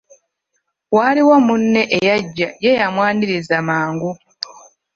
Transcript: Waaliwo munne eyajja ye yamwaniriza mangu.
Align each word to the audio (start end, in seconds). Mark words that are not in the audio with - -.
Waaliwo 0.95 1.35
munne 1.47 1.81
eyajja 1.97 2.47
ye 2.63 2.71
yamwaniriza 2.79 3.57
mangu. 3.69 4.11